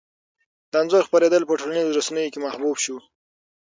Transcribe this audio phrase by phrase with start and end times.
[0.71, 2.97] د انځور خپرېدل په ټولنیزو رسنیو کې محبوب شو.